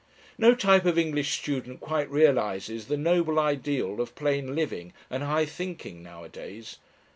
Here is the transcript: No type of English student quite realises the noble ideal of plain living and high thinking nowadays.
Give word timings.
No 0.39 0.55
type 0.55 0.85
of 0.85 0.97
English 0.97 1.37
student 1.39 1.79
quite 1.79 2.09
realises 2.09 2.87
the 2.87 2.97
noble 2.97 3.37
ideal 3.39 4.01
of 4.01 4.15
plain 4.15 4.55
living 4.55 4.93
and 5.11 5.21
high 5.21 5.45
thinking 5.45 6.01
nowadays. 6.01 6.79